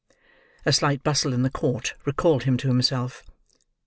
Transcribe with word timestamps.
A 0.65 0.73
slight 0.73 1.03
bustle 1.03 1.31
in 1.31 1.43
the 1.43 1.51
court, 1.51 1.93
recalled 2.05 2.45
him 2.45 2.57
to 2.57 2.67
himself. 2.69 3.21